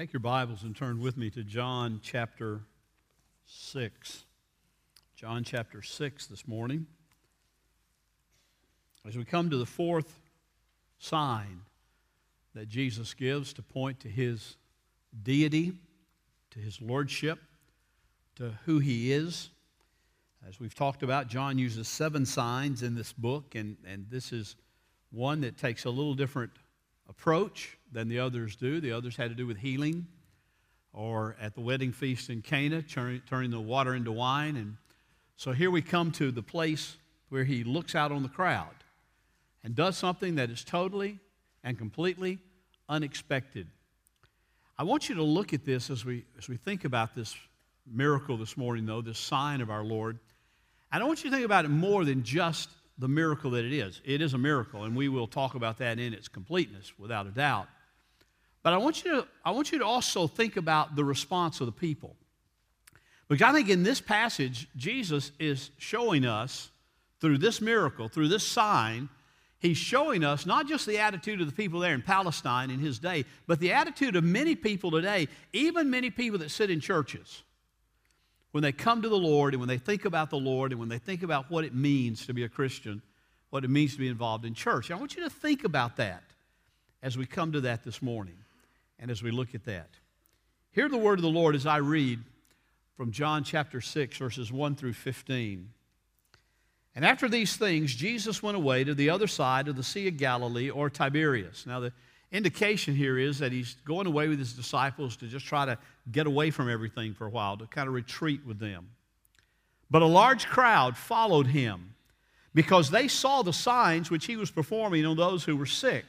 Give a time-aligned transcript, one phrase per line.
[0.00, 2.62] Take your Bibles and turn with me to John chapter
[3.44, 4.24] 6.
[5.14, 6.86] John chapter 6 this morning.
[9.06, 10.18] As we come to the fourth
[10.98, 11.60] sign
[12.54, 14.56] that Jesus gives to point to his
[15.22, 15.74] deity,
[16.52, 17.38] to his lordship,
[18.36, 19.50] to who he is.
[20.48, 24.56] As we've talked about, John uses seven signs in this book, and, and this is
[25.10, 26.52] one that takes a little different
[27.10, 28.80] approach than the others do.
[28.80, 30.06] The others had to do with healing,
[30.94, 34.56] or at the wedding feast in Cana, turning, turning the water into wine.
[34.56, 34.76] And
[35.36, 36.96] so here we come to the place
[37.28, 38.74] where he looks out on the crowd
[39.62, 41.18] and does something that is totally
[41.62, 42.38] and completely
[42.88, 43.66] unexpected.
[44.78, 47.36] I want you to look at this as we, as we think about this
[47.86, 50.18] miracle this morning, though, this sign of our Lord.
[50.92, 53.72] And I want you to think about it more than just the miracle that it
[53.72, 54.00] is.
[54.04, 57.30] It is a miracle, and we will talk about that in its completeness, without a
[57.30, 57.66] doubt.
[58.62, 61.66] But I want you to, I want you to also think about the response of
[61.66, 62.14] the people.
[63.28, 66.70] Because I think in this passage, Jesus is showing us
[67.20, 69.08] through this miracle, through this sign,
[69.60, 72.98] he's showing us not just the attitude of the people there in Palestine in his
[72.98, 77.42] day, but the attitude of many people today, even many people that sit in churches.
[78.52, 80.88] When they come to the Lord and when they think about the Lord and when
[80.88, 83.02] they think about what it means to be a Christian,
[83.50, 84.90] what it means to be involved in church.
[84.90, 86.22] I want you to think about that
[87.02, 88.38] as we come to that this morning
[88.98, 89.88] and as we look at that.
[90.72, 92.20] Hear the word of the Lord as I read
[92.96, 95.70] from John chapter 6, verses 1 through 15.
[96.94, 100.16] And after these things, Jesus went away to the other side of the Sea of
[100.16, 101.64] Galilee or Tiberias.
[101.66, 101.92] Now, the
[102.32, 105.78] indication here is that he's going away with his disciples to just try to
[106.10, 108.88] get away from everything for a while, to kind of retreat with them.
[109.90, 111.94] But a large crowd followed him
[112.54, 116.04] because they saw the signs which he was performing on those who were sick.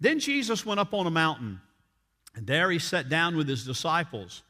[0.00, 1.60] Then Jesus went up on a mountain
[2.34, 4.42] and there he sat down with his disciples.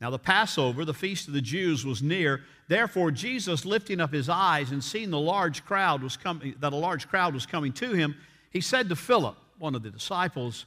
[0.00, 2.42] Now, the Passover, the feast of the Jews, was near.
[2.68, 6.76] Therefore, Jesus, lifting up his eyes and seeing the large crowd was coming, that a
[6.76, 8.16] large crowd was coming to him,
[8.50, 10.66] he said to Philip, one of the disciples,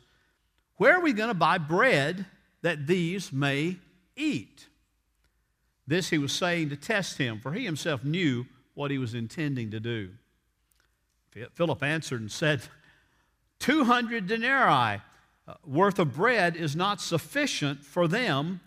[0.77, 2.25] Where are we going to buy bread
[2.61, 3.77] that these may
[4.15, 4.67] eat?
[5.85, 9.71] This he was saying to test him, for he himself knew what he was intending
[9.71, 10.11] to do.
[11.53, 12.61] Philip answered and said,
[13.59, 15.01] 200 denarii
[15.47, 18.61] uh, worth of bread is not sufficient for them,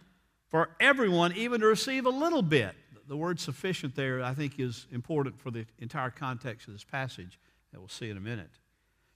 [0.49, 2.75] for everyone, even to receive a little bit.
[3.09, 7.39] The word sufficient there, I think, is important for the entire context of this passage
[7.73, 8.51] that we'll see in a minute.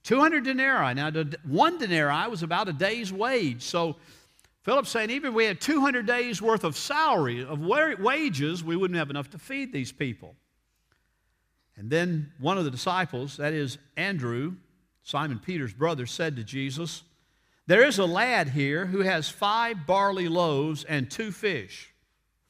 [0.05, 0.95] 200 denarii.
[0.95, 1.11] Now,
[1.47, 3.63] one denarii was about a day's wage.
[3.63, 3.97] So,
[4.63, 8.99] Philip's saying even if we had 200 days worth of salary, of wages, we wouldn't
[8.99, 10.35] have enough to feed these people.
[11.77, 14.57] And then one of the disciples, that is Andrew,
[15.03, 17.03] Simon Peter's brother, said to Jesus,
[17.71, 21.95] there is a lad here who has five barley loaves and two fish.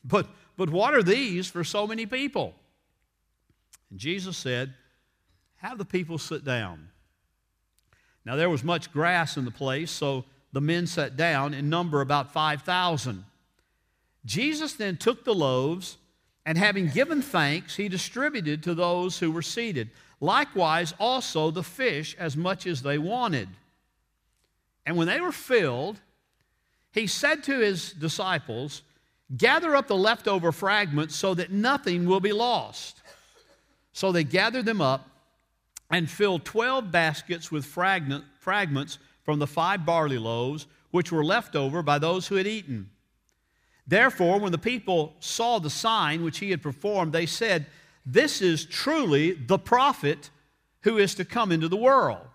[0.02, 2.54] But, but what are these for so many people?
[3.90, 4.72] And Jesus said,
[5.56, 6.88] Have the people sit down.
[8.24, 12.00] Now there was much grass in the place, so the men sat down, in number
[12.00, 13.24] about 5,000.
[14.24, 15.96] Jesus then took the loaves,
[16.44, 19.90] and having given thanks, he distributed to those who were seated.
[20.20, 23.48] Likewise, also the fish, as much as they wanted.
[24.84, 26.00] And when they were filled,
[26.92, 28.82] he said to his disciples,
[29.36, 33.00] Gather up the leftover fragments so that nothing will be lost.
[33.92, 35.08] So they gathered them up
[35.90, 41.56] and filled 12 baskets with fragment, fragments from the five barley loaves, which were left
[41.56, 42.90] over by those who had eaten.
[43.86, 47.66] Therefore, when the people saw the sign which he had performed, they said,
[48.06, 50.30] This is truly the prophet
[50.82, 52.26] who is to come into the world.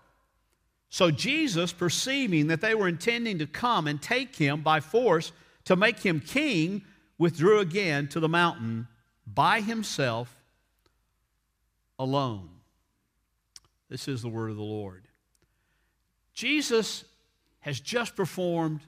[0.90, 5.32] So Jesus, perceiving that they were intending to come and take him by force
[5.64, 6.82] to make him king,
[7.18, 8.86] withdrew again to the mountain
[9.26, 10.36] by himself
[11.98, 12.55] alone.
[13.88, 15.04] This is the word of the Lord.
[16.34, 17.04] Jesus
[17.60, 18.80] has just performed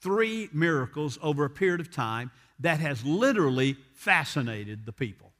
[0.00, 2.30] three miracles over a period of time
[2.60, 5.32] that has literally fascinated the people.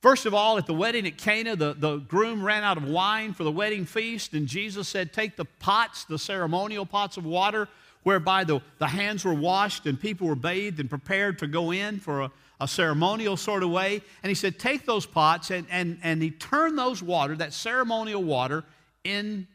[0.00, 3.32] First of all, at the wedding at Cana, the, the groom ran out of wine
[3.32, 7.68] for the wedding feast, and Jesus said, Take the pots, the ceremonial pots of water,
[8.02, 12.00] whereby the, the hands were washed and people were bathed and prepared to go in
[12.00, 12.30] for a,
[12.60, 14.00] a ceremonial sort of way.
[14.22, 18.22] And he said, Take those pots, and, and, and he turned those water, that ceremonial
[18.22, 18.64] water,
[19.04, 19.46] into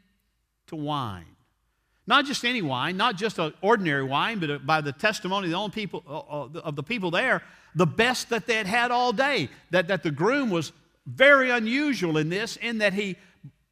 [0.72, 1.25] wine.
[2.07, 5.57] Not just any wine, not just an ordinary wine, but by the testimony of the,
[5.57, 7.44] only people, uh, uh, of the people there,
[7.75, 9.50] the best that they had had all day.
[9.69, 10.72] That, that the groom was
[11.06, 13.16] very unusual in this, in that he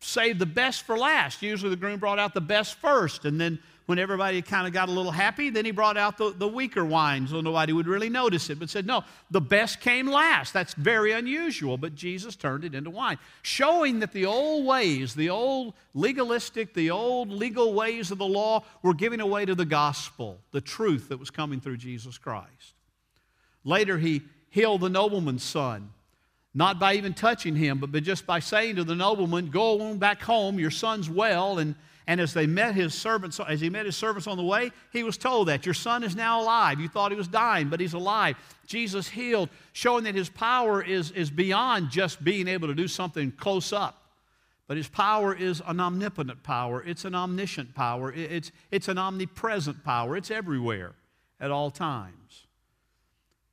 [0.02, 1.42] saved the best for last.
[1.42, 4.90] Usually the groom brought out the best first, and then when everybody kind of got
[4.90, 8.10] a little happy, then he brought out the, the weaker wine so nobody would really
[8.10, 10.52] notice it, but said, no, the best came last.
[10.52, 15.30] That's very unusual, but Jesus turned it into wine, showing that the old ways, the
[15.30, 20.38] old legalistic, the old legal ways of the law were giving away to the gospel,
[20.52, 22.74] the truth that was coming through Jesus Christ.
[23.64, 25.92] Later, he healed the nobleman's son
[26.54, 30.24] not by even touching him, but just by saying to the nobleman, Go on back
[30.24, 31.60] home, your son's well.
[31.60, 31.76] And,
[32.08, 35.04] and as they met his servants, as he met his servants on the way, he
[35.04, 36.80] was told that your son is now alive.
[36.80, 38.38] You thought he was dying, but he's alive.
[38.66, 43.32] Jesus healed, showing that his power is, is beyond just being able to do something
[43.34, 44.04] close up.
[44.68, 49.84] But his power is an omnipotent power, it's an omniscient power, it's, it's an omnipresent
[49.84, 50.94] power, it's everywhere
[51.40, 52.48] at all times.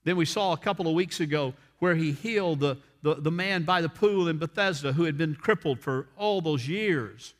[0.04, 3.64] Then we saw a couple of weeks ago where he healed the, the, the man
[3.64, 7.34] by the pool in Bethesda who had been crippled for all those years.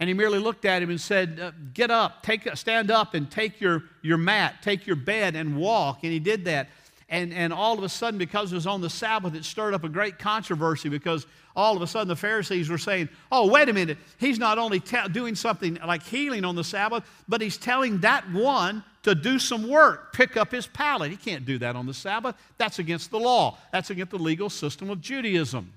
[0.00, 3.30] And he merely looked at him and said, uh, Get up, take, stand up and
[3.30, 6.00] take your, your mat, take your bed and walk.
[6.04, 6.68] And he did that.
[7.08, 9.82] And, and all of a sudden, because it was on the Sabbath, it stirred up
[9.82, 13.72] a great controversy because all of a sudden the Pharisees were saying, Oh, wait a
[13.72, 13.98] minute.
[14.18, 18.30] He's not only te- doing something like healing on the Sabbath, but he's telling that
[18.30, 21.10] one to do some work, pick up his pallet.
[21.10, 22.36] He can't do that on the Sabbath.
[22.58, 25.72] That's against the law, that's against the legal system of Judaism.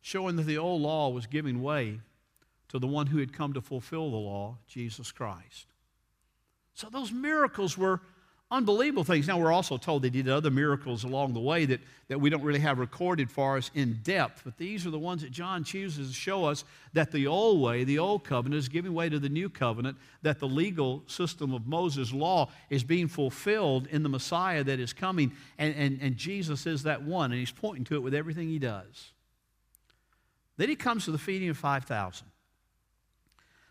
[0.00, 2.00] Showing that the old law was giving way
[2.76, 5.66] to the one who had come to fulfill the law, Jesus Christ.
[6.74, 8.00] So those miracles were
[8.50, 9.26] unbelievable things.
[9.26, 12.42] Now, we're also told they did other miracles along the way that, that we don't
[12.42, 16.08] really have recorded for us in depth, but these are the ones that John chooses
[16.08, 19.28] to show us that the old way, the old covenant, is giving way to the
[19.28, 24.62] new covenant, that the legal system of Moses' law is being fulfilled in the Messiah
[24.62, 28.02] that is coming, and, and, and Jesus is that one, and he's pointing to it
[28.02, 29.12] with everything he does.
[30.56, 32.26] Then he comes to the feeding of 5,000.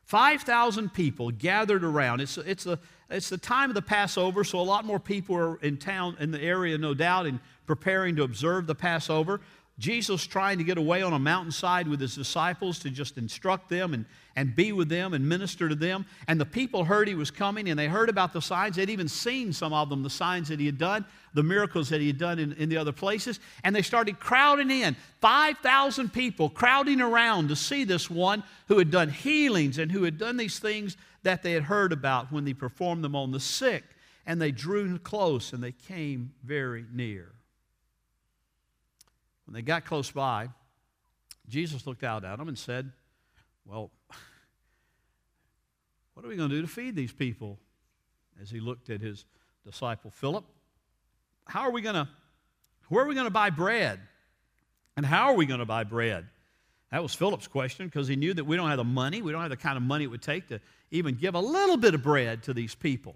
[0.05, 2.21] 5,000 people gathered around.
[2.21, 2.79] It's, it's, the,
[3.09, 6.31] it's the time of the Passover, so a lot more people are in town, in
[6.31, 9.41] the area, no doubt, and preparing to observe the Passover.
[9.77, 13.93] Jesus trying to get away on a mountainside with his disciples to just instruct them
[13.93, 14.05] and,
[14.37, 16.05] and be with them and minister to them.
[16.29, 18.77] And the people heard he was coming and they heard about the signs.
[18.77, 21.99] They'd even seen some of them, the signs that he had done, the miracles that
[21.99, 23.41] he had done in, in the other places.
[23.65, 28.91] And they started crowding in 5,000 people crowding around to see this one who had
[28.91, 32.53] done healings and who had done these things that they had heard about when he
[32.53, 33.83] performed them on the sick.
[34.25, 37.34] And they drew close and they came very near.
[39.45, 40.49] When they got close by,
[41.47, 42.91] Jesus looked out at them and said,
[43.65, 43.91] Well,
[46.13, 47.59] what are we going to do to feed these people?
[48.41, 49.23] As he looked at his
[49.63, 50.43] disciple Philip,
[51.45, 52.07] how are we going to,
[52.89, 53.99] where are we going to buy bread?
[54.97, 56.25] And how are we going to buy bread?
[56.91, 59.21] That was Philip's question because he knew that we don't have the money.
[59.21, 60.59] We don't have the kind of money it would take to
[60.91, 63.15] even give a little bit of bread to these people.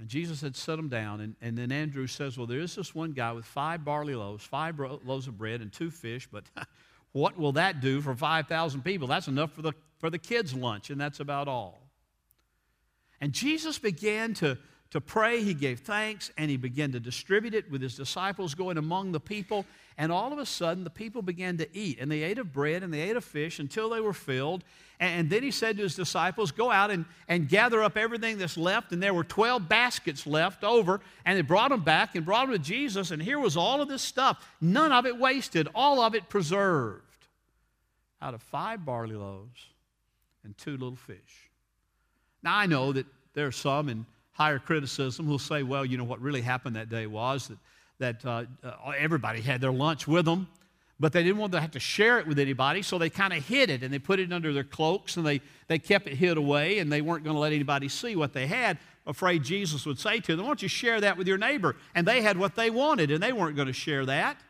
[0.00, 1.20] And Jesus had set them down.
[1.20, 4.42] And, and then Andrew says, Well, there is this one guy with five barley loaves,
[4.42, 6.44] five bro- loaves of bread, and two fish, but
[7.12, 9.06] what will that do for 5,000 people?
[9.06, 11.86] That's enough for the, for the kids' lunch, and that's about all.
[13.20, 14.56] And Jesus began to,
[14.90, 15.42] to pray.
[15.42, 19.20] He gave thanks, and he began to distribute it with his disciples going among the
[19.20, 19.64] people.
[19.96, 21.98] And all of a sudden, the people began to eat.
[22.00, 24.64] And they ate of bread and they ate of fish until they were filled.
[24.98, 28.56] And then he said to his disciples, Go out and, and gather up everything that's
[28.56, 28.92] left.
[28.92, 31.00] And there were 12 baskets left over.
[31.26, 33.10] And they brought them back and brought them to Jesus.
[33.10, 34.42] And here was all of this stuff.
[34.60, 37.04] None of it wasted, all of it preserved
[38.22, 39.66] out of five barley loaves
[40.44, 41.50] and two little fish.
[42.42, 46.04] Now, I know that there are some in higher criticism who'll say, well, you know,
[46.04, 47.58] what really happened that day was that
[48.00, 50.48] that uh, uh, everybody had their lunch with them,
[50.98, 53.46] but they didn't want to have to share it with anybody, so they kind of
[53.46, 56.36] hid it and they put it under their cloaks and they, they kept it hid
[56.36, 59.98] away and they weren't going to let anybody see what they had, afraid Jesus would
[59.98, 61.76] say to them, Why don't you share that with your neighbor?
[61.94, 64.40] And they had what they wanted and they weren't going to share that.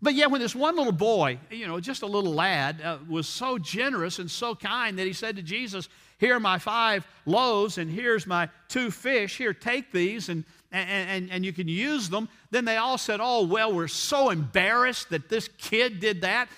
[0.00, 3.28] But yet, when this one little boy, you know, just a little lad, uh, was
[3.28, 5.88] so generous and so kind that he said to Jesus,
[6.22, 9.36] Here are my five loaves, and here's my two fish.
[9.36, 12.28] Here, take these, and, and, and, and you can use them.
[12.52, 16.48] Then they all said, Oh, well, we're so embarrassed that this kid did that.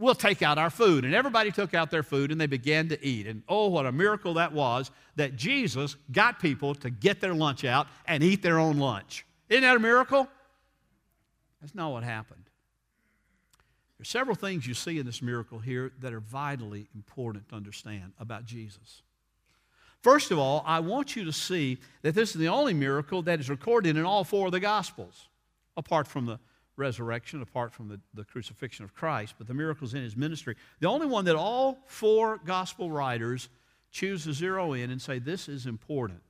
[0.00, 1.04] We'll take out our food.
[1.04, 3.28] And everybody took out their food and they began to eat.
[3.28, 7.64] And oh, what a miracle that was that Jesus got people to get their lunch
[7.64, 9.24] out and eat their own lunch.
[9.48, 10.26] Isn't that a miracle?
[11.60, 12.47] That's not what happened.
[13.98, 17.56] There are several things you see in this miracle here that are vitally important to
[17.56, 19.02] understand about Jesus.
[20.02, 23.40] First of all, I want you to see that this is the only miracle that
[23.40, 25.28] is recorded in all four of the Gospels,
[25.76, 26.38] apart from the
[26.76, 30.54] resurrection, apart from the, the crucifixion of Christ, but the miracles in his ministry.
[30.78, 33.48] The only one that all four Gospel writers
[33.90, 36.22] choose to zero in and say, this is important.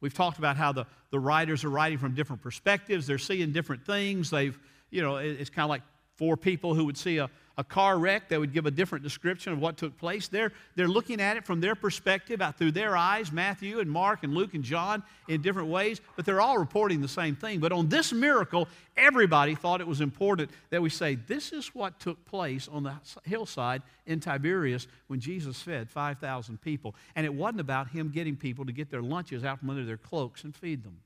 [0.00, 3.06] We've talked about how the, the writers are writing from different perspectives.
[3.06, 4.30] They're seeing different things.
[4.30, 4.58] They've,
[4.88, 5.82] you know, it's kind of like
[6.20, 9.54] four people who would see a, a car wreck, they would give a different description
[9.54, 10.28] of what took place.
[10.28, 14.22] They're, they're looking at it from their perspective, out through their eyes, Matthew and Mark
[14.22, 17.58] and Luke and John in different ways, but they're all reporting the same thing.
[17.58, 21.98] But on this miracle, everybody thought it was important that we say, this is what
[21.98, 22.92] took place on the
[23.24, 26.94] hillside in Tiberias when Jesus fed 5,000 people.
[27.16, 29.96] And it wasn't about him getting people to get their lunches out from under their
[29.96, 30.98] cloaks and feed them.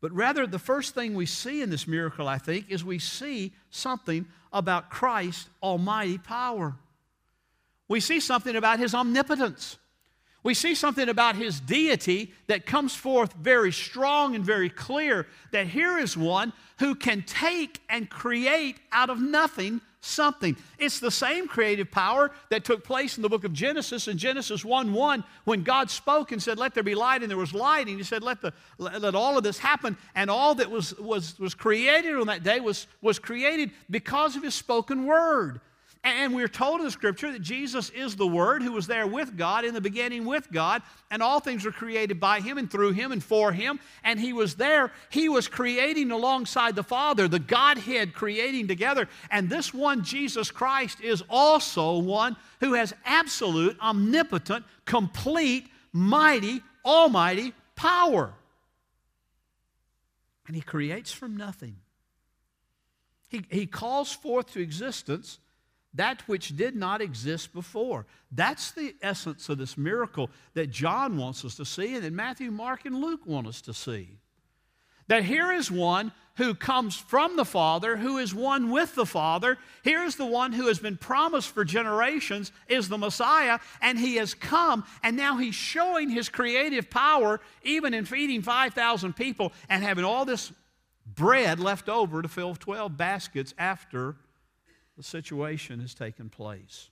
[0.00, 3.52] But rather, the first thing we see in this miracle, I think, is we see
[3.70, 6.74] something about Christ's almighty power.
[7.88, 9.76] We see something about his omnipotence.
[10.42, 15.66] We see something about his deity that comes forth very strong and very clear that
[15.66, 20.56] here is one who can take and create out of nothing something.
[20.78, 24.64] It's the same creative power that took place in the book of Genesis in Genesis
[24.64, 27.86] 1 1 when God spoke and said, Let there be light, and there was light.
[27.86, 29.96] And He said, Let, the, let all of this happen.
[30.14, 34.42] And all that was, was, was created on that day was, was created because of
[34.42, 35.60] His spoken word.
[36.02, 39.36] And we're told in the scripture that Jesus is the Word who was there with
[39.36, 40.80] God in the beginning with God,
[41.10, 43.78] and all things were created by Him and through Him and for Him.
[44.02, 44.92] And He was there.
[45.10, 49.08] He was creating alongside the Father, the Godhead creating together.
[49.30, 57.52] And this one, Jesus Christ, is also one who has absolute, omnipotent, complete, mighty, almighty
[57.76, 58.32] power.
[60.46, 61.76] And He creates from nothing.
[63.28, 65.38] He, he calls forth to existence
[65.94, 68.06] that which did not exist before.
[68.30, 72.50] That's the essence of this miracle that John wants us to see and that Matthew,
[72.50, 74.18] Mark, and Luke want us to see.
[75.08, 79.58] That here is one who comes from the Father, who is one with the Father.
[79.82, 84.16] Here is the one who has been promised for generations, is the Messiah, and he
[84.16, 89.82] has come, and now he's showing his creative power, even in feeding 5,000 people and
[89.82, 90.52] having all this
[91.04, 94.14] bread left over to fill 12 baskets after
[95.00, 96.90] the situation has taken place.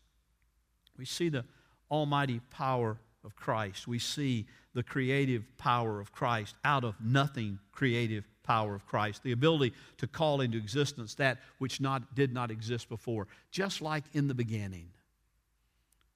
[0.97, 1.45] We see the
[1.91, 3.87] almighty power of Christ.
[3.87, 9.33] We see the creative power of Christ, out of nothing creative power of Christ, the
[9.33, 14.27] ability to call into existence that which not, did not exist before, just like in
[14.27, 14.89] the beginning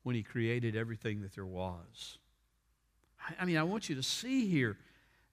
[0.03, 2.17] when He created everything that there was.
[3.39, 4.79] I mean, I want you to see here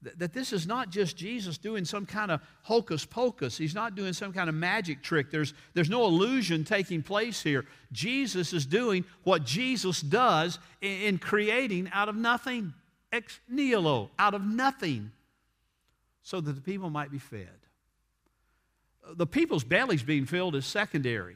[0.01, 3.57] that this is not just Jesus doing some kind of hocus pocus.
[3.57, 5.29] He's not doing some kind of magic trick.
[5.29, 7.65] There's, there's no illusion taking place here.
[7.91, 12.73] Jesus is doing what Jesus does in, in creating out of nothing,
[13.11, 15.11] ex nihilo, out of nothing,
[16.23, 17.49] so that the people might be fed.
[19.15, 21.35] The people's bellies being filled is secondary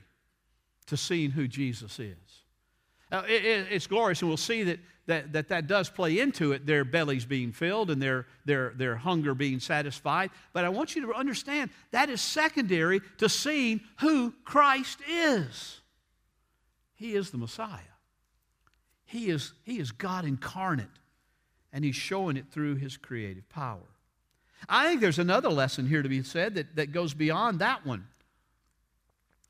[0.85, 2.15] to seeing who Jesus is.
[3.11, 6.53] Uh, it, it, it's glorious, and we'll see that that, that that does play into
[6.53, 10.31] it, their bellies being filled and their, their, their hunger being satisfied.
[10.53, 15.81] But I want you to understand that is secondary to seeing who Christ is.
[16.95, 17.79] He is the Messiah.
[19.05, 20.87] He is, he is God incarnate,
[21.71, 23.79] and He's showing it through His creative power.
[24.69, 28.07] I think there's another lesson here to be said that, that goes beyond that one.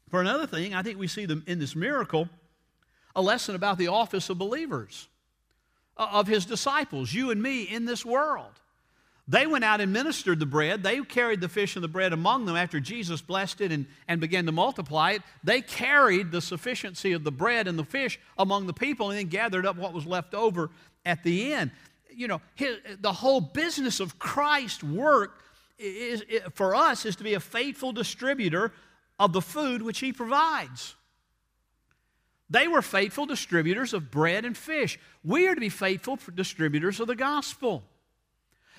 [0.10, 2.27] For another thing, I think we see them in this miracle
[3.15, 5.07] a lesson about the office of believers.
[5.95, 8.59] Uh, of his disciples, you and me, in this world.
[9.27, 10.81] They went out and ministered the bread.
[10.81, 14.19] They carried the fish and the bread among them after Jesus blessed it and, and
[14.19, 15.21] began to multiply it.
[15.43, 19.27] They carried the sufficiency of the bread and the fish among the people and then
[19.27, 20.71] gathered up what was left over
[21.05, 21.69] at the end.
[22.09, 25.43] You know, his, the whole business of Christ's work
[25.77, 28.73] is, is, for us is to be a faithful distributor
[29.19, 30.95] of the food which he provides.
[32.53, 35.00] They were faithful distributors of bread and fish.
[35.24, 37.81] We are to be faithful distributors of the gospel.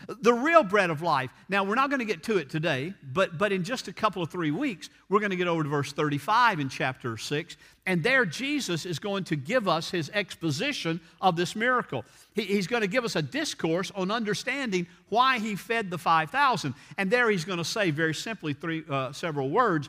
[0.07, 1.31] The real bread of life.
[1.49, 4.23] Now, we're not going to get to it today, but, but in just a couple
[4.23, 7.57] of three weeks, we're going to get over to verse 35 in chapter 6.
[7.85, 12.05] And there, Jesus is going to give us his exposition of this miracle.
[12.35, 16.75] He, he's going to give us a discourse on understanding why he fed the 5,000.
[16.97, 19.89] And there, he's going to say very simply three, uh, several words.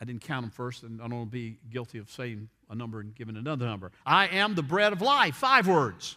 [0.00, 2.74] I didn't count them first, and I don't want to be guilty of saying a
[2.74, 3.92] number and giving another number.
[4.06, 6.16] I am the bread of life, five words.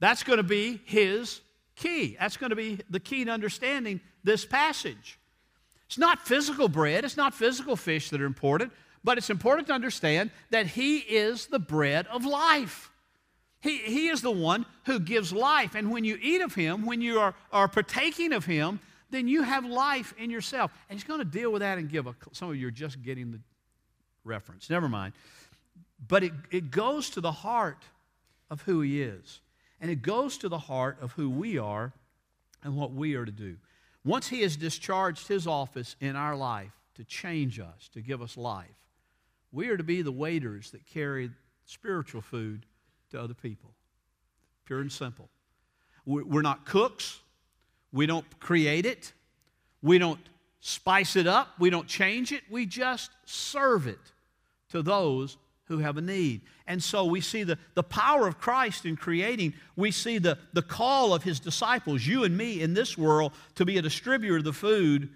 [0.00, 1.40] That's going to be his
[1.76, 2.16] key.
[2.20, 5.18] That's going to be the key to understanding this passage.
[5.86, 8.72] It's not physical bread, it's not physical fish that are important,
[9.02, 12.90] but it's important to understand that he is the bread of life.
[13.60, 15.74] He, he is the one who gives life.
[15.74, 18.80] And when you eat of him, when you are, are partaking of him,
[19.14, 20.72] then you have life in yourself.
[20.88, 23.02] And he's going to deal with that and give a, some of you are just
[23.02, 23.40] getting the
[24.24, 24.68] reference.
[24.68, 25.14] Never mind.
[26.06, 27.84] But it, it goes to the heart
[28.50, 29.40] of who He is.
[29.80, 31.92] And it goes to the heart of who we are
[32.62, 33.56] and what we are to do.
[34.04, 38.36] Once He has discharged His office in our life to change us, to give us
[38.36, 38.66] life,
[39.52, 41.30] we are to be the waiters that carry
[41.64, 42.66] spiritual food
[43.10, 43.70] to other people.
[44.66, 45.28] Pure and simple.
[46.06, 47.20] We're not cooks.
[47.94, 49.12] We don't create it.
[49.80, 50.18] We don't
[50.58, 51.50] spice it up.
[51.60, 52.42] We don't change it.
[52.50, 54.00] We just serve it
[54.70, 55.36] to those
[55.66, 56.40] who have a need.
[56.66, 59.54] And so we see the, the power of Christ in creating.
[59.76, 63.64] We see the, the call of his disciples, you and me in this world, to
[63.64, 65.10] be a distributor of the food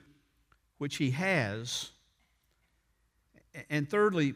[0.79, 1.91] which he has.
[3.69, 4.35] And thirdly,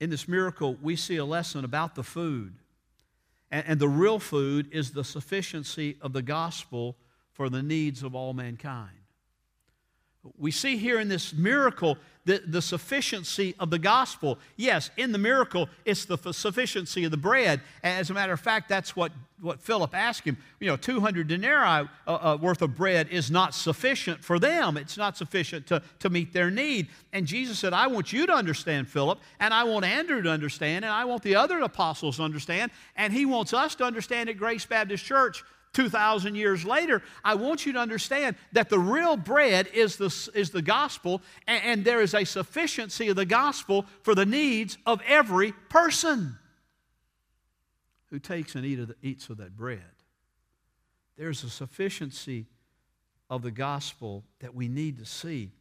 [0.00, 2.54] in this miracle, we see a lesson about the food.
[3.52, 6.96] And, and the real food is the sufficiency of the gospel
[7.38, 8.90] for the needs of all mankind.
[10.36, 14.40] We see here in this miracle the, the sufficiency of the gospel.
[14.56, 17.60] Yes, in the miracle, it's the sufficiency of the bread.
[17.84, 20.36] As a matter of fact, that's what, what Philip asked him.
[20.58, 24.98] You know, 200 denarii uh, uh, worth of bread is not sufficient for them, it's
[24.98, 26.88] not sufficient to, to meet their need.
[27.12, 30.84] And Jesus said, I want you to understand, Philip, and I want Andrew to understand,
[30.84, 34.36] and I want the other apostles to understand, and he wants us to understand at
[34.36, 35.44] Grace Baptist Church
[35.78, 40.50] 2,000 years later, I want you to understand that the real bread is the, is
[40.50, 45.00] the gospel, and, and there is a sufficiency of the gospel for the needs of
[45.06, 46.36] every person
[48.10, 49.84] who takes and eat of the, eats of that bread.
[51.16, 52.46] There's a sufficiency
[53.30, 55.52] of the gospel that we need to see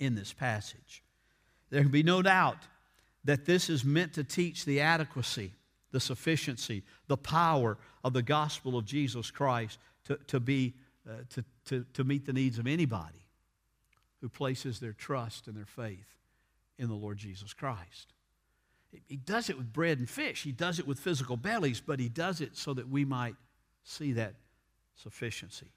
[0.00, 1.04] in this passage.
[1.70, 2.58] There can be no doubt
[3.22, 5.52] that this is meant to teach the adequacy
[5.92, 10.74] the sufficiency, the power of the gospel of Jesus Christ to, to, be,
[11.08, 13.26] uh, to, to, to meet the needs of anybody
[14.20, 16.16] who places their trust and their faith
[16.78, 18.12] in the Lord Jesus Christ.
[19.08, 22.08] He does it with bread and fish, He does it with physical bellies, but He
[22.08, 23.36] does it so that we might
[23.84, 24.34] see that
[24.94, 25.68] sufficiency.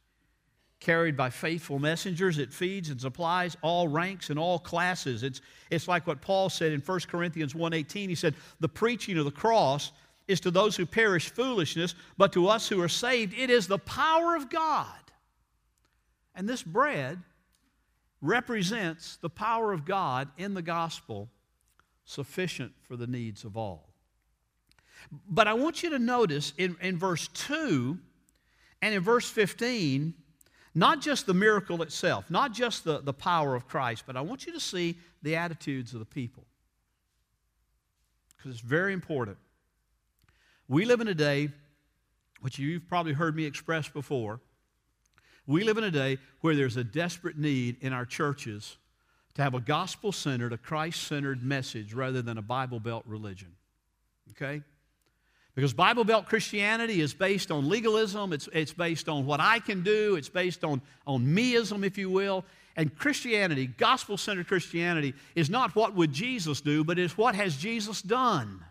[0.79, 5.23] Carried by faithful messengers, it feeds and supplies all ranks and all classes.
[5.23, 8.07] It's, it's like what Paul said in 1 Corinthians 1.18.
[8.07, 9.91] He said, the preaching of the cross
[10.29, 13.79] is to those who perish foolishness, but to us who are saved, it is the
[13.79, 14.87] power of God.
[16.33, 17.19] And this bread
[18.21, 21.29] represents the power of God in the gospel,
[22.05, 23.89] sufficient for the needs of all.
[25.27, 27.97] But I want you to notice in, in verse 2
[28.81, 30.13] and in verse 15,
[30.75, 34.45] not just the miracle itself, not just the, the power of Christ, but I want
[34.45, 36.45] you to see the attitudes of the people.
[38.37, 39.37] Because it's very important.
[40.67, 41.49] We live in a day,
[42.41, 44.39] which you've probably heard me express before,
[45.47, 48.77] we live in a day where there's a desperate need in our churches
[49.33, 53.55] to have a gospel centered, a Christ centered message rather than a Bible Belt religion.
[54.31, 54.61] Okay?
[55.55, 59.83] Because Bible Belt Christianity is based on legalism, it's, it's based on what I can
[59.83, 62.45] do, it's based on, on meism, if you will.
[62.75, 67.57] And Christianity, gospel centered Christianity, is not what would Jesus do, but is what has
[67.57, 68.63] Jesus done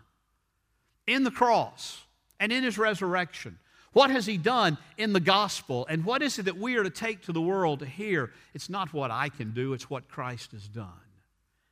[1.05, 2.03] in the cross
[2.39, 3.59] and in his resurrection.
[3.93, 5.85] What has he done in the gospel?
[5.89, 8.31] And what is it that we are to take to the world to hear?
[8.53, 10.87] It's not what I can do, it's what Christ has done.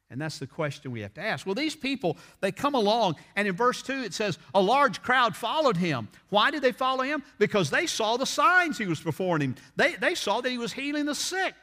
[0.10, 1.46] And that's the question we have to ask.
[1.46, 5.36] Well, these people, they come along, and in verse 2 it says, A large crowd
[5.36, 6.08] followed him.
[6.30, 7.24] Why did they follow him?
[7.40, 9.58] Because they saw the signs he was performing.
[9.76, 11.56] They, they saw that he was healing the sick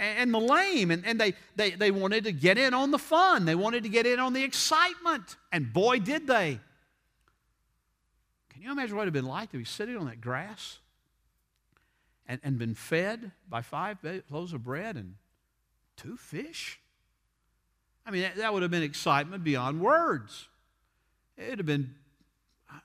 [0.00, 2.98] and, and the lame, and, and they, they, they wanted to get in on the
[2.98, 3.44] fun.
[3.44, 5.36] They wanted to get in on the excitement.
[5.52, 6.58] And boy, did they.
[8.48, 10.78] Can you imagine what it would have been like to be sitting on that grass
[12.26, 15.14] and, and been fed by five loaves of bread and
[15.96, 16.79] two fish?
[18.06, 20.48] I mean, that, would have been excitement beyond words.
[21.36, 21.94] It would have been,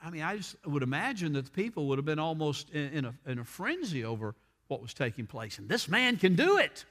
[0.03, 3.13] I mean, I just would imagine that the people would have been almost in, a,
[3.29, 4.35] in a frenzy over
[4.67, 5.57] what was taking place.
[5.57, 6.85] And this man can do it.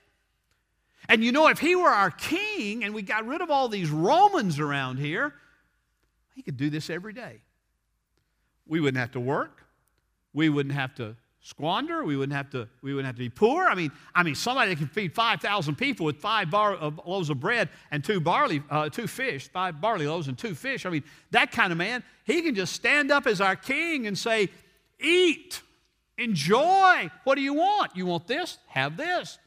[1.09, 3.91] And you know, if he were our king and we got rid of all these
[3.91, 5.35] Romans around here,
[6.35, 7.41] he could do this every day.
[8.67, 9.63] We wouldn't have to work.
[10.33, 12.03] We wouldn't have to squander.
[12.03, 13.67] We wouldn't have to, we wouldn't have to be poor.
[13.67, 17.29] I mean, I mean, somebody that can feed 5,000 people with five bar, uh, loaves
[17.31, 20.87] of bread and two barley, uh, two fish, five barley loaves and two fish.
[20.87, 24.17] I mean, that kind of man, he can just stand up as our king and
[24.17, 24.49] say,
[24.99, 25.61] eat,
[26.17, 27.11] enjoy.
[27.25, 27.95] What do you want?
[27.95, 28.57] You want this?
[28.69, 29.39] Have this.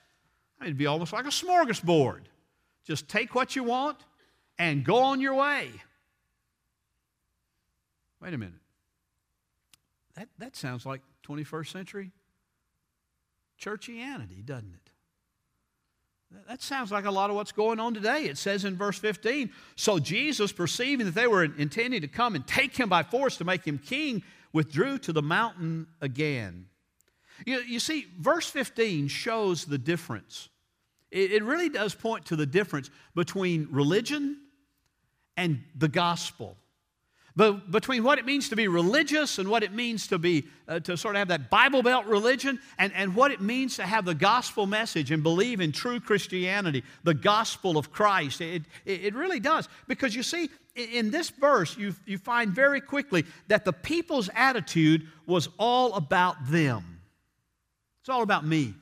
[0.60, 2.22] I mean, it'd be almost like a smorgasbord.
[2.86, 3.98] Just take what you want
[4.60, 5.72] and go on your way.
[8.22, 8.54] Wait a minute.
[10.16, 12.12] That, that sounds like 21st century
[13.60, 14.92] churchianity, doesn't it?
[16.48, 18.26] That sounds like a lot of what's going on today.
[18.26, 22.46] It says in verse 15 So Jesus, perceiving that they were intending to come and
[22.46, 26.66] take him by force to make him king, withdrew to the mountain again.
[27.46, 30.50] You, you see, verse 15 shows the difference.
[31.12, 34.38] It, it really does point to the difference between religion
[35.38, 36.58] and the gospel.
[37.38, 40.80] But between what it means to be religious and what it means to be uh,
[40.80, 44.06] to sort of have that Bible Belt religion and, and what it means to have
[44.06, 48.42] the gospel message and believe in true Christianity, the gospel of Christ.
[48.42, 49.70] It, it, it really does.
[49.88, 55.06] Because you see, in this verse, you, you find very quickly that the people's attitude
[55.28, 57.02] was all about them.
[58.02, 58.74] It's all about me.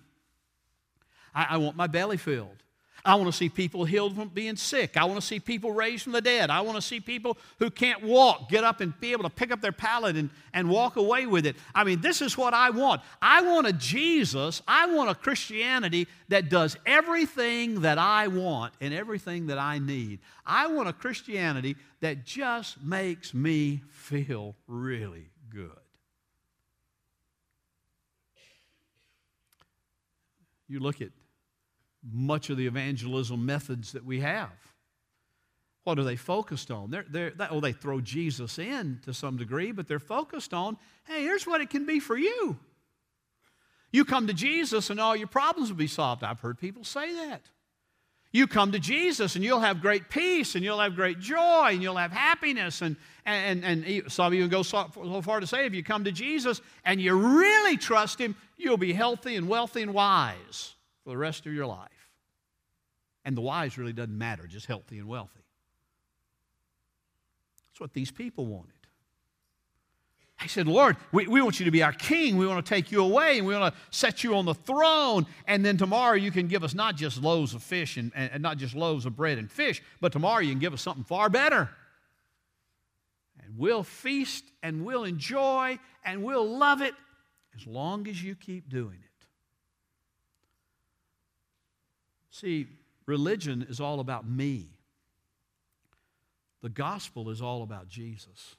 [1.33, 2.63] I, I want my belly filled.
[3.05, 4.97] I want to see people healed from being sick.
[4.97, 6.49] I want to see people raised from the dead.
[6.49, 9.51] I want to see people who can't walk get up and be able to pick
[9.51, 11.55] up their pallet and, and walk away with it.
[11.75, 13.01] I mean, this is what I want.
[13.21, 18.91] I want a Jesus, I want a Christianity that does everything that I want and
[18.91, 20.19] everything that I need.
[20.43, 25.69] I want a Christianity that just makes me feel really good.
[30.67, 31.09] You look at
[32.11, 34.49] much of the evangelism methods that we have.
[35.83, 36.89] What are they focused on?
[36.89, 40.77] They're, they're, well, oh, they throw Jesus in to some degree, but they're focused on
[41.05, 42.57] hey, here's what it can be for you.
[43.91, 46.23] You come to Jesus and all your problems will be solved.
[46.23, 47.43] I've heard people say that.
[48.31, 51.81] You come to Jesus and you'll have great peace and you'll have great joy and
[51.81, 52.81] you'll have happiness.
[52.81, 56.59] And, and, and some you go so far to say if you come to Jesus
[56.83, 60.73] and you really trust Him, you'll be healthy and wealthy and wise
[61.05, 61.94] for the rest of your life.
[63.25, 65.41] And the wise really doesn't matter, just healthy and wealthy.
[67.67, 68.71] That's what these people wanted.
[70.41, 72.37] He said, Lord, we, we want you to be our king.
[72.37, 75.25] We want to take you away and we want to set you on the throne.
[75.47, 78.43] And then tomorrow you can give us not just loaves of fish and, and, and
[78.43, 81.29] not just loaves of bread and fish, but tomorrow you can give us something far
[81.29, 81.69] better.
[83.43, 86.93] And we'll feast and we'll enjoy and we'll love it
[87.55, 89.25] as long as you keep doing it.
[92.29, 92.67] See,
[93.05, 94.69] Religion is all about me.
[96.61, 98.55] The gospel is all about Jesus.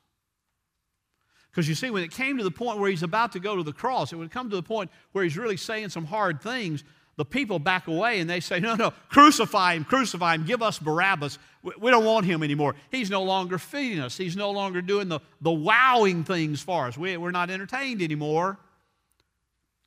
[1.50, 3.62] Because you see, when it came to the point where he's about to go to
[3.62, 6.84] the cross, it would come to the point where he's really saying some hard things.
[7.16, 10.78] The people back away and they say, No, no, crucify him, crucify him, give us
[10.78, 11.38] Barabbas.
[11.62, 12.74] We don't want him anymore.
[12.90, 16.98] He's no longer feeding us, he's no longer doing the, the wowing things for us.
[16.98, 18.58] We, we're not entertained anymore.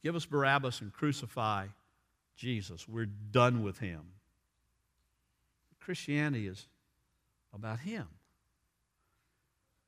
[0.01, 1.67] Give us Barabbas and crucify
[2.35, 2.87] Jesus.
[2.87, 4.01] We're done with him.
[5.89, 6.67] Christianity is
[7.51, 8.05] about Him.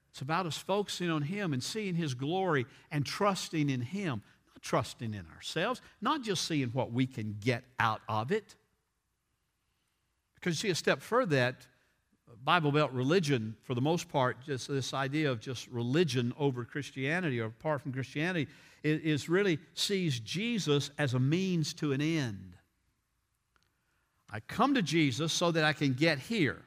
[0.09, 4.63] It's about us focusing on Him and seeing His glory and trusting in Him, not
[4.63, 8.55] trusting in ourselves, not just seeing what we can get out of it.
[10.33, 11.67] Because you see, a step further, that
[12.43, 17.39] Bible Belt religion, for the most part, just this idea of just religion over Christianity
[17.39, 18.47] or apart from Christianity,
[18.83, 22.50] is really sees Jesus as a means to an end.
[24.31, 26.57] I come to Jesus so that I can get here.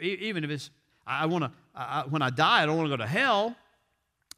[0.00, 0.70] Even if it's,
[1.06, 3.54] I want to, when I die, I don't want to go to hell.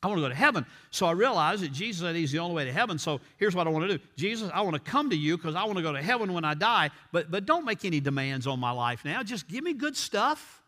[0.03, 0.65] I want to go to heaven.
[0.91, 2.99] So I realize that Jesus said he's the only way to heaven.
[2.99, 5.55] So here's what I want to do Jesus, I want to come to you because
[5.55, 8.47] I want to go to heaven when I die, but, but don't make any demands
[8.47, 9.23] on my life now.
[9.23, 10.63] Just give me good stuff.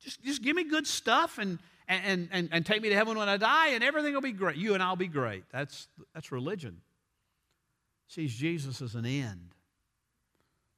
[0.00, 1.58] Just, just give me good stuff and,
[1.88, 4.56] and, and, and take me to heaven when I die, and everything will be great.
[4.56, 5.44] You and I'll be great.
[5.52, 6.80] That's, that's religion.
[8.08, 9.53] Sees Jesus as an end.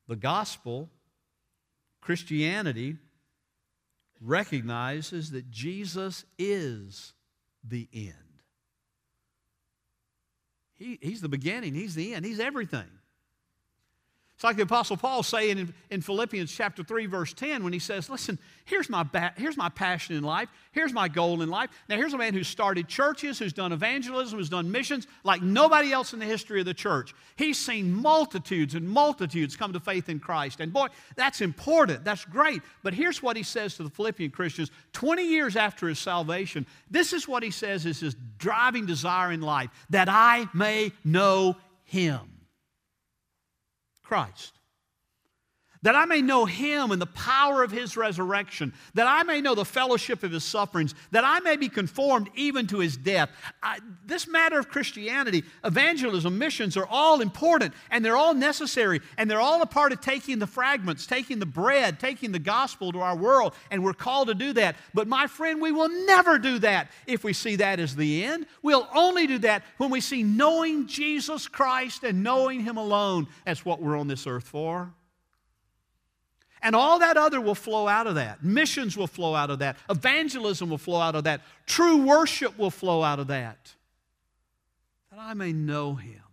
[0.08, 0.88] The gospel,
[2.00, 2.96] Christianity,
[4.20, 7.12] recognizes that Jesus is
[7.64, 8.12] the end.
[10.74, 12.88] He, he's the beginning, He's the end, He's everything.
[14.36, 17.78] It's like the Apostle Paul saying in, in Philippians chapter 3, verse 10, when he
[17.78, 20.50] says, Listen, here's my, ba- here's my passion in life.
[20.72, 21.70] Here's my goal in life.
[21.88, 25.90] Now, here's a man who's started churches, who's done evangelism, who's done missions like nobody
[25.90, 27.14] else in the history of the church.
[27.36, 30.60] He's seen multitudes and multitudes come to faith in Christ.
[30.60, 32.04] And boy, that's important.
[32.04, 32.60] That's great.
[32.82, 36.66] But here's what he says to the Philippian Christians 20 years after his salvation.
[36.90, 41.56] This is what he says is his driving desire in life that I may know
[41.84, 42.35] him
[44.06, 44.60] Christ.
[45.82, 49.54] That I may know him and the power of his resurrection, that I may know
[49.54, 53.30] the fellowship of his sufferings, that I may be conformed even to his death.
[53.62, 59.30] I, this matter of Christianity, evangelism, missions are all important and they're all necessary and
[59.30, 63.00] they're all a part of taking the fragments, taking the bread, taking the gospel to
[63.00, 64.76] our world, and we're called to do that.
[64.94, 68.46] But my friend, we will never do that if we see that as the end.
[68.62, 73.64] We'll only do that when we see knowing Jesus Christ and knowing him alone as
[73.64, 74.92] what we're on this earth for.
[76.66, 78.42] And all that other will flow out of that.
[78.42, 79.76] Missions will flow out of that.
[79.88, 81.42] Evangelism will flow out of that.
[81.64, 83.72] True worship will flow out of that.
[85.12, 86.24] That I may know him.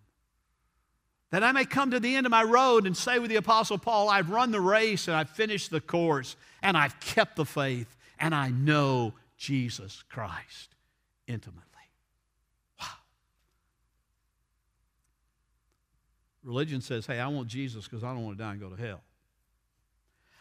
[1.29, 3.77] That I may come to the end of my road and say with the Apostle
[3.77, 7.95] Paul, I've run the race and I've finished the course and I've kept the faith
[8.19, 10.75] and I know Jesus Christ
[11.27, 11.61] intimately.
[12.81, 12.87] Wow.
[16.43, 18.81] Religion says, hey, I want Jesus because I don't want to die and go to
[18.81, 19.01] hell.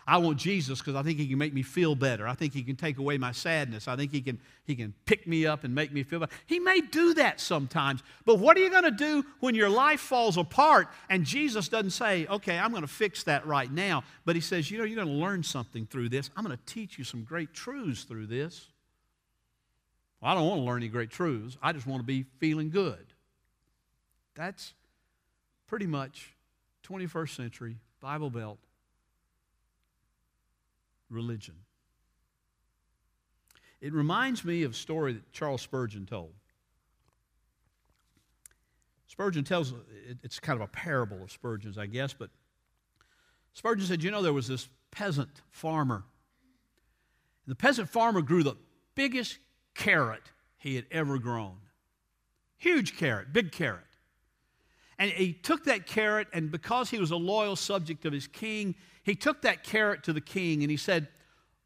[0.07, 2.27] I want Jesus because I think he can make me feel better.
[2.27, 3.87] I think he can take away my sadness.
[3.87, 6.33] I think he can, he can pick me up and make me feel better.
[6.47, 10.01] He may do that sometimes, but what are you going to do when your life
[10.01, 14.35] falls apart and Jesus doesn't say, okay, I'm going to fix that right now, but
[14.35, 16.31] he says, you know, you're going to learn something through this.
[16.37, 18.69] I'm going to teach you some great truths through this.
[20.21, 21.57] Well, I don't want to learn any great truths.
[21.63, 23.07] I just want to be feeling good.
[24.35, 24.73] That's
[25.69, 26.35] pretty much
[26.89, 28.59] 21st century Bible Belt
[31.13, 31.55] religion.
[33.81, 36.33] It reminds me of a story that Charles Spurgeon told.
[39.09, 39.75] Spurgeon tells,
[40.23, 42.31] it's kind of a parable of Spurgeon's, I guess, but
[43.55, 46.05] Spurgeon said, You know, there was this peasant farmer.
[47.45, 48.57] And the peasant farmer grew the
[48.95, 49.39] biggest
[49.75, 50.23] carrot
[50.59, 51.57] he had ever grown.
[52.57, 53.92] Huge carrot, big carrot.
[54.99, 58.75] And he took that carrot, and because he was a loyal subject of his king,
[59.03, 61.09] he took that carrot to the king and he said,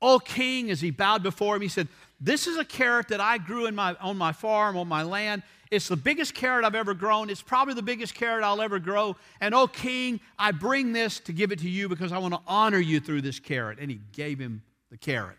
[0.02, 1.88] O king, as he bowed before him, he said,
[2.20, 5.42] This is a carrot that I grew in my, on my farm, on my land.
[5.70, 7.28] It's the biggest carrot I've ever grown.
[7.28, 9.16] It's probably the biggest carrot I'll ever grow.
[9.40, 12.40] And, O king, I bring this to give it to you because I want to
[12.46, 13.78] honor you through this carrot.
[13.80, 15.38] And he gave him the carrot.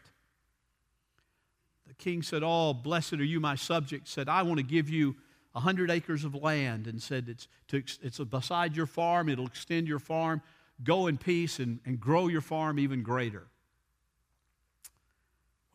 [1.88, 4.08] The king said, Oh, blessed are you, my subject.
[4.08, 5.16] Said, I want to give you
[5.58, 6.88] a hundred acres of land.
[6.88, 10.42] And said, It's, to, it's beside your farm, it'll extend your farm
[10.84, 13.48] Go in peace and, and grow your farm even greater.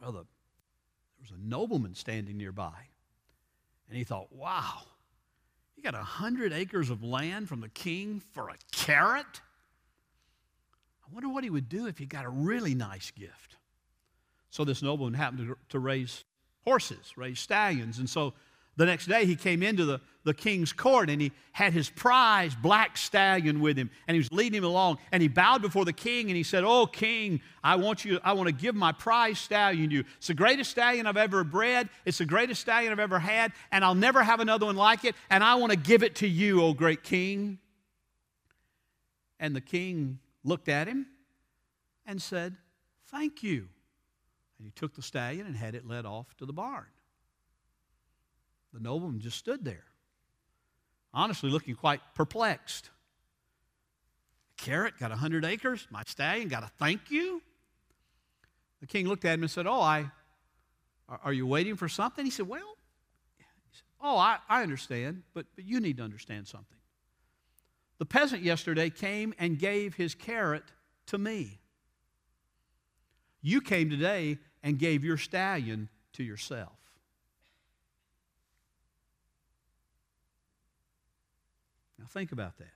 [0.00, 0.26] Well, the, there
[1.20, 2.88] was a nobleman standing nearby,
[3.88, 4.82] and he thought, wow,
[5.76, 9.40] you got a hundred acres of land from the king for a carrot?
[11.04, 13.56] I wonder what he would do if he got a really nice gift.
[14.50, 16.24] So this nobleman happened to, to raise
[16.64, 18.34] horses, raise stallions, and so
[18.76, 22.54] the next day, he came into the, the king's court and he had his prize
[22.54, 24.96] black stallion with him and he was leading him along.
[25.10, 28.32] And he bowed before the king and he said, Oh, king, I want you, I
[28.32, 30.04] want to give my prize stallion to you.
[30.16, 31.90] It's the greatest stallion I've ever bred.
[32.06, 35.16] It's the greatest stallion I've ever had, and I'll never have another one like it.
[35.28, 37.58] And I want to give it to you, oh great king.
[39.38, 41.06] And the king looked at him
[42.06, 42.56] and said,
[43.10, 43.68] Thank you.
[44.58, 46.86] And he took the stallion and had it led off to the barn.
[48.72, 49.84] The nobleman just stood there,
[51.12, 52.90] honestly looking quite perplexed.
[54.56, 55.86] Carrot got a hundred acres.
[55.90, 57.42] My stallion got a thank you.
[58.80, 60.10] The king looked at him and said, "Oh, I
[61.22, 62.76] are you waiting for something?" He said, "Well,
[63.38, 66.78] he said, oh, I, I understand, but, but you need to understand something.
[67.98, 70.64] The peasant yesterday came and gave his carrot
[71.06, 71.60] to me.
[73.40, 76.81] You came today and gave your stallion to yourself.
[82.02, 82.72] Now, think about that.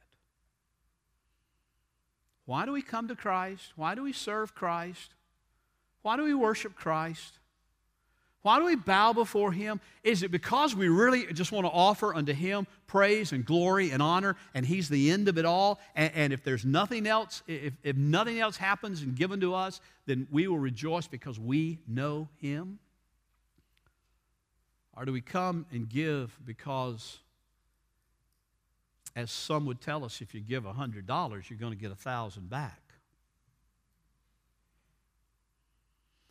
[2.44, 3.72] Why do we come to Christ?
[3.74, 5.14] Why do we serve Christ?
[6.02, 7.40] Why do we worship Christ?
[8.42, 9.80] Why do we bow before Him?
[10.04, 14.00] Is it because we really just want to offer unto Him praise and glory and
[14.00, 15.80] honor, and He's the end of it all?
[15.96, 19.80] And, and if there's nothing else, if, if nothing else happens and given to us,
[20.06, 22.78] then we will rejoice because we know Him?
[24.96, 27.18] Or do we come and give because
[29.16, 32.80] as some would tell us, if you give $100, you're going to get 1000 back.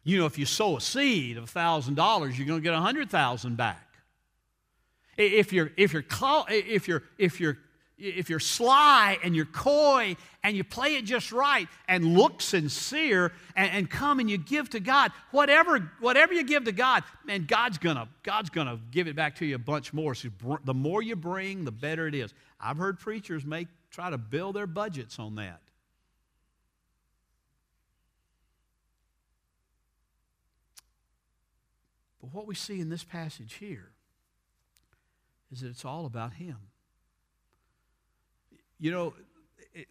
[0.04, 3.82] You know, if you sow a seed of $1,000, you're going to get 100000 back.
[5.18, 6.06] If you're, if, you're,
[6.48, 7.58] if, you're, if, you're,
[7.98, 13.32] if you're sly and you're coy and you play it just right and look sincere
[13.56, 17.46] and, and come and you give to God, whatever, whatever you give to God, man,
[17.46, 20.14] God's gonna, God's gonna give it back to you a bunch more.
[20.14, 20.30] So
[20.64, 22.34] the more you bring, the better it is.
[22.60, 25.62] I've heard preachers make try to build their budgets on that.
[32.20, 33.92] But what we see in this passage here
[35.52, 36.58] is that it's all about Him.
[38.80, 39.14] You know,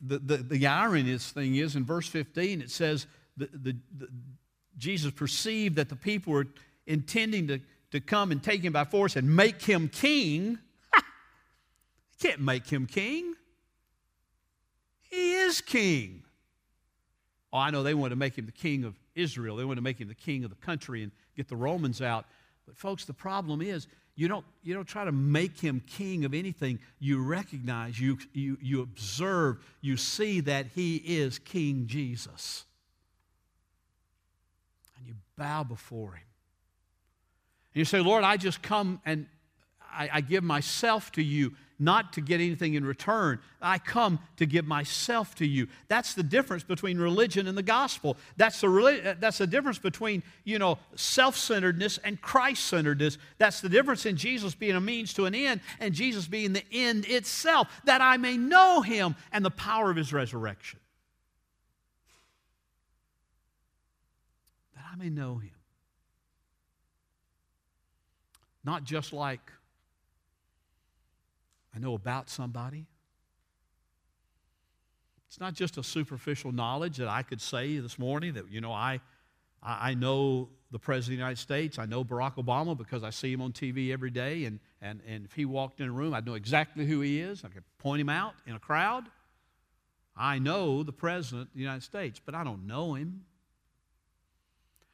[0.01, 3.77] the, the, the irony of this thing is in verse 15, it says the, the,
[3.97, 4.09] the,
[4.77, 6.47] Jesus perceived that the people were
[6.87, 7.61] intending to,
[7.93, 10.59] to come and take him by force and make him king.
[12.21, 13.35] can't make him king.
[15.03, 16.23] He is king.
[17.53, 19.57] Oh, I know they wanted to make him the king of Israel.
[19.57, 22.27] They wanted to make him the king of the country and get the Romans out.
[22.67, 26.35] But, folks, the problem is you don't, you don't try to make him king of
[26.35, 26.79] anything.
[27.01, 32.65] You recognize, you, you, you observe, you see that he is King Jesus.
[34.97, 36.27] And you bow before him.
[37.75, 39.27] And you say, Lord, I just come and
[39.93, 43.41] I, I give myself to you not to get anything in return.
[43.61, 45.67] I come to give myself to you.
[45.89, 48.17] That's the difference between religion and the gospel.
[48.37, 53.19] That's the, uh, that's the difference between, you know, self-centeredness and Christ-centeredness.
[53.39, 56.65] That's the difference in Jesus being a means to an end and Jesus being the
[56.73, 60.79] end itself, that I may know him and the power of his resurrection.
[64.77, 65.51] That I may know him.
[68.65, 69.53] Not just like
[71.75, 72.87] I know about somebody.
[75.29, 78.73] It's not just a superficial knowledge that I could say this morning that, you know,
[78.73, 79.01] I,
[79.61, 81.79] I know the President of the United States.
[81.79, 84.45] I know Barack Obama because I see him on TV every day.
[84.45, 87.45] And, and, and if he walked in a room, I'd know exactly who he is.
[87.45, 89.05] I could point him out in a crowd.
[90.17, 93.25] I know the President of the United States, but I don't know him.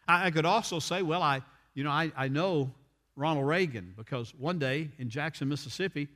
[0.09, 1.43] I, I could also say, well, I,
[1.75, 2.73] you know, I, I know
[3.16, 6.09] Ronald Reagan because one day in Jackson, Mississippi,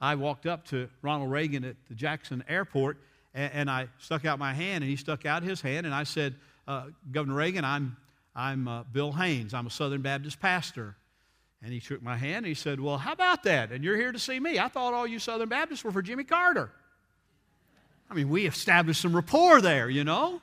[0.00, 2.98] I walked up to Ronald Reagan at the Jackson airport
[3.34, 6.04] and, and I stuck out my hand and he stuck out his hand and I
[6.04, 6.34] said,
[6.66, 7.96] uh, Governor Reagan, I'm,
[8.34, 9.54] I'm uh, Bill Haynes.
[9.54, 10.96] I'm a Southern Baptist pastor.
[11.62, 13.70] And he shook my hand and he said, Well, how about that?
[13.70, 14.58] And you're here to see me.
[14.58, 16.70] I thought all you Southern Baptists were for Jimmy Carter.
[18.10, 20.40] I mean, we established some rapport there, you know.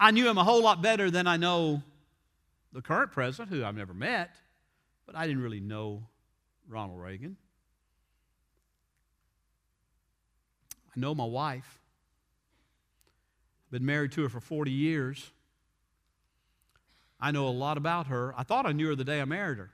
[0.00, 1.82] I knew him a whole lot better than I know
[2.72, 4.34] the current president, who I've never met,
[5.06, 6.02] but I didn't really know
[6.68, 7.36] Ronald Reagan.
[10.96, 11.80] I know my wife.
[13.66, 15.32] I've been married to her for 40 years.
[17.20, 18.34] I know a lot about her.
[18.36, 19.70] I thought I knew her the day I married her.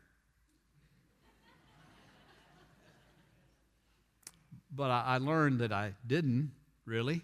[4.73, 6.53] But I, I learned that I didn't
[6.85, 7.23] really.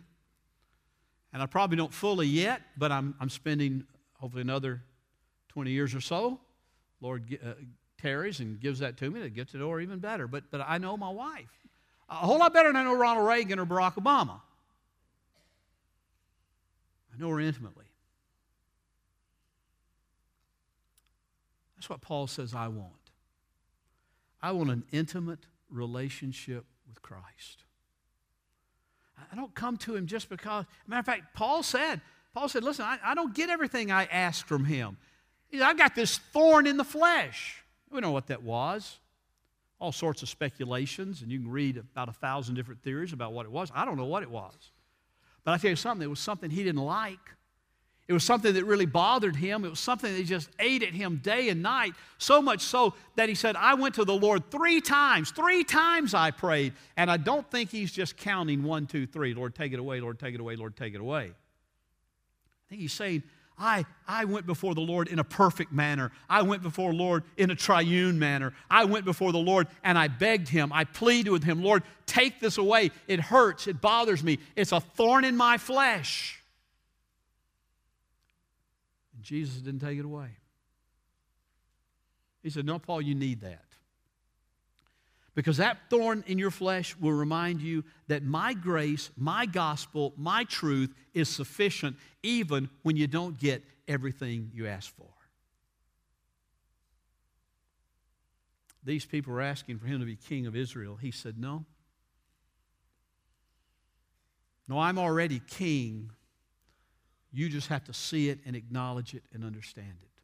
[1.33, 3.85] And I probably don't fully yet, but I'm, I'm spending
[4.19, 4.83] hopefully another
[5.49, 6.41] 20 years or so.
[7.01, 7.53] Lord, uh,
[7.99, 10.27] tarries and gives that to me, that gets it her even better.
[10.27, 11.51] But, but I know my wife
[12.09, 14.41] a whole lot better than I know Ronald Reagan or Barack Obama.
[17.13, 17.87] I know her intimately.
[21.77, 22.93] That's what Paul says I want.
[24.41, 27.65] I want an intimate relationship with Christ.
[29.33, 32.01] I don't come to him just because, matter of fact, Paul said,
[32.35, 34.99] Paul said, listen, I, I don't get everything I ask from him.
[35.61, 37.65] I've got this thorn in the flesh.
[37.91, 38.99] We know what that was.
[39.79, 43.45] All sorts of speculations, and you can read about a thousand different theories about what
[43.45, 43.71] it was.
[43.75, 44.55] I don't know what it was.
[45.45, 47.21] But I tell you something, it was something he didn't like.
[48.09, 49.65] It was something that really bothered him.
[49.65, 53.29] It was something that just ate at him day and night, so much so that
[53.29, 55.33] he said, I went to the Lord three times.
[55.33, 56.73] Three times I prayed.
[56.97, 59.35] And I don't think he's just counting one, two, three.
[59.35, 60.01] Lord, take it away.
[60.01, 60.55] Lord, take it away.
[60.55, 61.33] Lord, take it away.
[61.33, 63.25] I think he's saying,
[63.59, 66.13] I, I went before the Lord in a perfect manner.
[66.29, 68.53] I went before the Lord in a triune manner.
[68.71, 70.73] I went before the Lord and I begged Him.
[70.73, 72.91] I pleaded with Him, Lord, take this away.
[73.09, 73.67] It hurts.
[73.67, 74.39] It bothers me.
[74.57, 76.43] It's a thorn in my flesh.
[79.15, 80.29] And Jesus didn't take it away.
[82.43, 83.66] He said, No, Paul, you need that.
[85.37, 90.45] Because that thorn in your flesh will remind you that my grace, my gospel, my
[90.45, 95.11] truth is sufficient even when you don't get everything you ask for.
[98.83, 100.97] These people were asking for him to be king of Israel.
[100.97, 101.67] He said, No.
[104.69, 106.11] No, I'm already king.
[107.31, 110.23] You just have to see it and acknowledge it and understand it.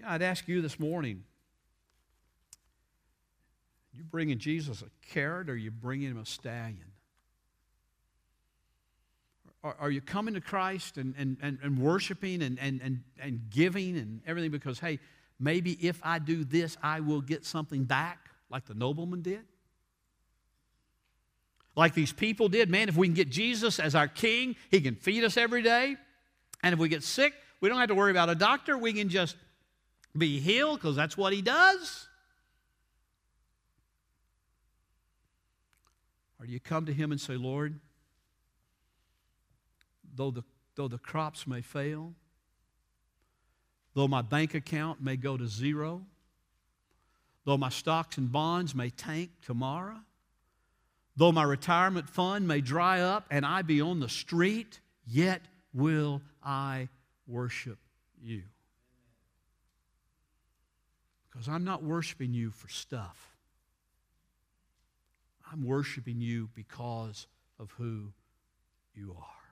[0.00, 1.22] Yeah, I'd ask you this morning
[3.94, 6.92] you bringing Jesus a carrot or you bringing him a stallion?
[9.62, 13.40] Are, are you coming to Christ and, and, and, and worshiping and, and, and, and
[13.50, 14.98] giving and everything because, hey,
[15.38, 19.42] maybe if I do this, I will get something back like the nobleman did?
[21.76, 22.68] Like these people did.
[22.68, 25.96] Man, if we can get Jesus as our king, he can feed us every day.
[26.62, 28.76] And if we get sick, We don't have to worry about a doctor.
[28.76, 29.36] We can just
[30.18, 32.08] be healed because that's what He does.
[36.42, 37.78] Or do you come to Him and say, Lord,
[40.16, 40.42] though the,
[40.74, 42.14] though the crops may fail,
[43.94, 46.02] though my bank account may go to zero,
[47.44, 50.00] though my stocks and bonds may tank tomorrow,
[51.16, 56.22] though my retirement fund may dry up and I be on the street, yet will
[56.42, 56.88] I
[57.28, 57.78] worship
[58.20, 58.42] you.
[61.30, 63.31] Because I'm not worshiping you for stuff.
[65.52, 67.26] I'm worshiping you because
[67.58, 68.12] of who
[68.94, 69.42] you are.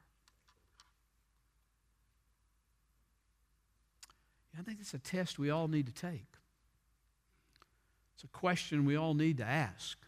[4.59, 6.27] I think it's a test we all need to take.
[8.15, 9.99] It's a question we all need to ask.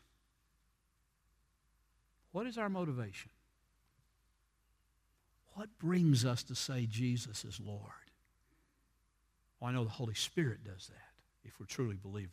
[2.32, 3.30] What is our motivation?
[5.55, 7.80] What brings us to say Jesus is Lord?
[9.61, 11.12] Well, I know the Holy Spirit does that
[11.45, 12.30] if we're truly believers.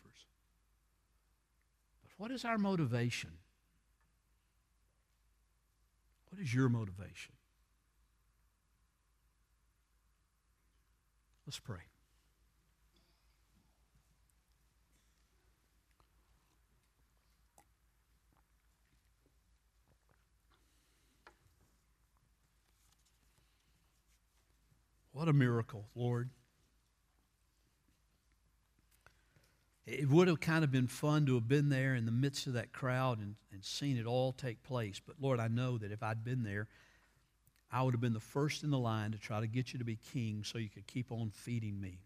[2.04, 3.32] But what is our motivation?
[6.30, 7.34] What is your motivation?
[11.46, 11.78] Let's pray.
[25.12, 26.30] What a miracle, Lord.
[29.92, 32.54] It would have kind of been fun to have been there in the midst of
[32.54, 35.02] that crowd and, and seen it all take place.
[35.06, 36.68] But Lord, I know that if I'd been there,
[37.72, 39.86] I would have been the first in the line to try to get you to
[39.86, 42.00] be king so you could keep on feeding me.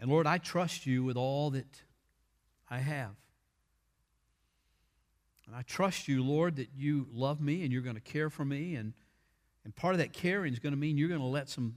[0.00, 1.82] And Lord, I trust you with all that
[2.70, 3.16] I have.
[5.46, 8.44] And I trust you, Lord, that you love me and you're going to care for
[8.44, 8.76] me.
[8.76, 8.92] And,
[9.64, 11.74] and part of that caring is going to mean you're going to let some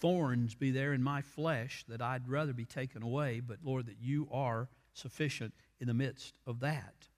[0.00, 3.40] thorns be there in my flesh that I'd rather be taken away.
[3.40, 7.08] But, Lord, that you are sufficient in the midst of that.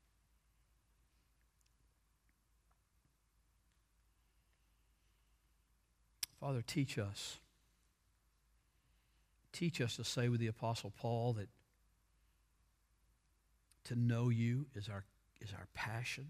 [6.41, 7.39] Father, teach us.
[9.53, 11.49] Teach us to say with the Apostle Paul that
[13.85, 15.05] to know you is our
[15.41, 16.29] is our passion.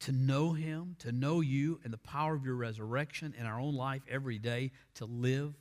[0.00, 3.74] To know Him, to know you and the power of your resurrection in our own
[3.74, 5.54] life every day, to live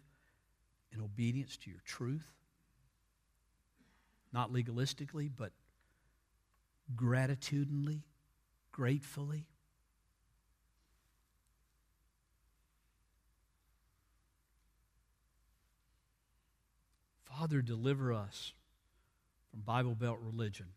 [0.94, 2.34] in obedience to your truth.
[4.32, 5.52] Not legalistically, but
[6.96, 8.02] gratitudinally,
[8.72, 9.46] gratefully.
[17.24, 18.54] Father, deliver us
[19.52, 20.68] from Bible Belt religion.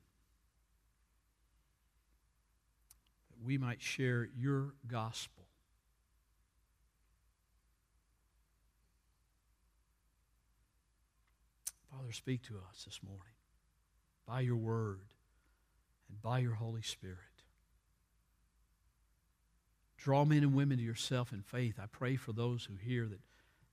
[3.45, 5.45] We might share your gospel.
[11.91, 13.35] Father, speak to us this morning
[14.27, 15.13] by your word
[16.09, 17.19] and by your Holy Spirit.
[19.99, 21.79] Draw men and women to yourself in faith.
[21.81, 23.21] I pray for those who hear that,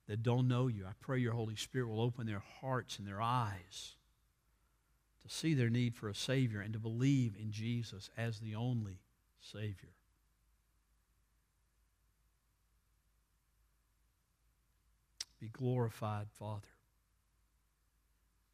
[0.06, 0.84] that don't know you.
[0.86, 3.96] I pray your Holy Spirit will open their hearts and their eyes
[5.22, 9.00] to see their need for a Savior and to believe in Jesus as the only
[9.40, 9.94] Savior.
[15.40, 16.68] Be glorified, Father.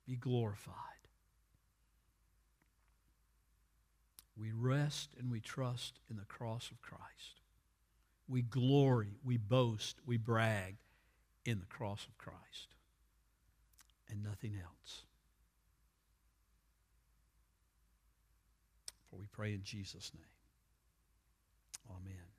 [0.07, 0.74] Be glorified.
[4.39, 7.41] We rest and we trust in the cross of Christ.
[8.28, 10.76] We glory, we boast, we brag
[11.45, 12.74] in the cross of Christ
[14.09, 15.03] and nothing else.
[19.11, 20.36] For we pray in Jesus' name.
[21.91, 22.26] Amen.